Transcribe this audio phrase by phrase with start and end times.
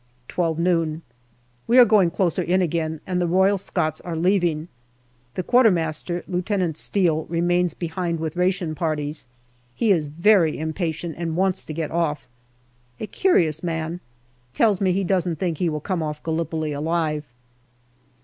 [0.29, 1.03] 12 noon.
[1.67, 4.67] We are going closer in again, and the Royal Scots are leaving.
[5.35, 9.27] The Quartermaster, Lieutenant Steel, remains behind with ration parties.
[9.75, 12.27] He is very impatient and wants to get off;
[12.99, 13.99] a curious man:
[14.55, 17.23] tells me he doesn't think he will come off Gallipoli alive.